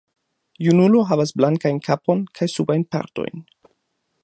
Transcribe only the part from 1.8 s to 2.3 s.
kapon